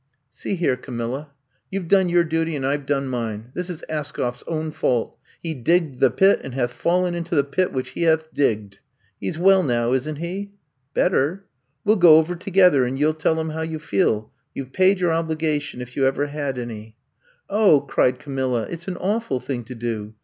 '* 0.15 0.29
See 0.31 0.55
here, 0.55 0.75
Camilla, 0.77 1.29
you 1.69 1.79
Ve 1.79 1.85
done 1.87 2.09
your 2.09 2.23
duty 2.23 2.55
and 2.55 2.65
I 2.65 2.75
Ve 2.77 2.85
done 2.87 3.07
mine. 3.07 3.51
This 3.53 3.69
is 3.69 3.83
Askoff 3.87 4.37
's 4.37 4.43
own 4.47 4.71
fault. 4.71 5.15
He 5.43 5.53
digged 5.53 5.99
the 5.99 6.09
pit 6.09 6.39
and 6.43 6.55
hath 6.55 6.73
fallen 6.73 7.13
into 7.13 7.35
the 7.35 7.43
pit 7.43 7.71
which 7.71 7.89
he 7.89 8.01
hath 8.01 8.33
digged. 8.33 8.79
He 9.19 9.29
's 9.29 9.37
well 9.37 9.61
now, 9.61 9.91
is 9.91 10.07
n't 10.09 10.17
he 10.17 10.53
f 10.95 11.11
^^Better.'' 11.11 11.41
We 11.85 11.91
'11 11.91 11.99
go 11.99 12.15
over 12.17 12.35
together, 12.35 12.83
and 12.83 12.97
you 12.97 13.05
'11 13.09 13.21
tell 13.21 13.39
him 13.39 13.49
how 13.49 13.61
you 13.61 13.77
feel. 13.77 14.31
You 14.55 14.65
've 14.65 14.73
paid 14.73 14.99
your 14.99 15.11
obli 15.11 15.35
gation— 15.37 15.81
^if 15.83 15.95
you 15.95 16.07
ever 16.07 16.25
had 16.25 16.57
any." 16.57 16.95
0h," 17.51 17.87
cried 17.87 18.17
Camilla, 18.17 18.65
*4t 18.71 18.79
's 18.79 18.87
an 18.87 18.97
awful 18.97 19.39
thing 19.39 19.63
to 19.65 19.75
do. 19.75 20.15